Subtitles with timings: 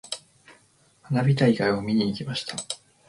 [1.03, 2.55] 花火大会を見に行きました。